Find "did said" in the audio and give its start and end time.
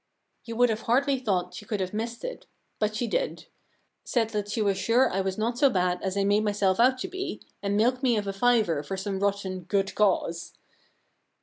3.05-4.31